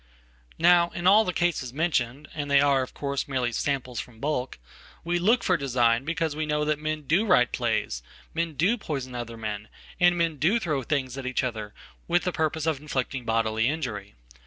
Now 0.57 0.89
in 0.95 1.05
all 1.05 1.23
the 1.25 1.31
cases 1.31 1.71
mentioned, 1.75 2.27
and 2.33 2.49
they 2.49 2.59
are, 2.59 2.81
of 2.81 2.95
course, 2.95 3.27
merely 3.27 3.51
"samples 3.51 3.99
from 3.99 4.19
bulk," 4.19 4.57
we 5.03 5.19
look 5.19 5.43
for 5.43 5.55
design 5.57 6.05
because 6.05 6.35
we 6.35 6.47
know 6.47 6.65
thatmen 6.65 7.03
do 7.05 7.23
write 7.23 7.51
plays. 7.51 8.01
men 8.33 8.53
do 8.55 8.79
poison 8.79 9.13
other 9.13 9.37
men, 9.37 9.67
and 9.99 10.17
men 10.17 10.37
do 10.37 10.57
throwthings 10.59 11.19
at 11.19 11.27
each 11.27 11.43
other, 11.43 11.75
with 12.07 12.23
the 12.23 12.31
purpose 12.31 12.65
of 12.65 12.79
inflicting 12.81 13.25
bodily 13.25 13.67
injury. 13.67 14.15